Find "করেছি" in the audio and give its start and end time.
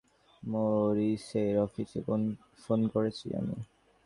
2.93-3.25